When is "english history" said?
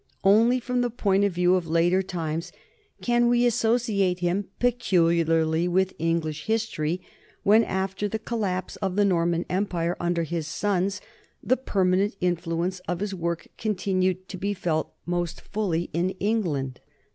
5.99-7.01